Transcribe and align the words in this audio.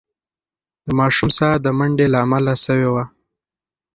د 0.85 0.87
ماشوم 0.99 1.29
ساه 1.37 1.55
د 1.65 1.67
منډې 1.77 2.07
له 2.13 2.17
امله 2.25 2.53
سوې 2.65 2.89
وه. 2.93 3.03